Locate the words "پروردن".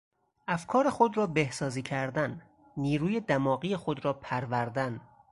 4.13-5.01